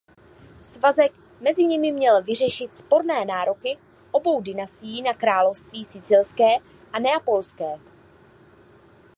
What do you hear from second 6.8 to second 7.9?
a neapolské.